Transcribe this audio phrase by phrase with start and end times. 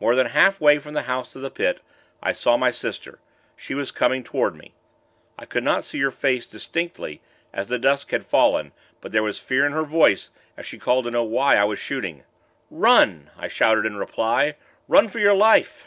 [0.00, 1.82] More than halfway from the house to the Pit,
[2.22, 3.18] I saw my sister
[3.54, 4.72] she was coming toward me.
[5.38, 7.20] I could not see her face, distinctly,
[7.52, 11.04] as the dusk had fallen; but there was fear in her voice as she called
[11.04, 12.24] to know why I was shooting.
[12.70, 14.54] 'Run!' I shouted in reply.
[14.88, 15.84] 'Run for your life!'